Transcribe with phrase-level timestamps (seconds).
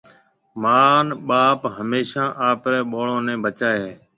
[0.61, 3.93] مان ٻاپ هميشا آپريَ ٻاݪو نَي بچائي هيَ۔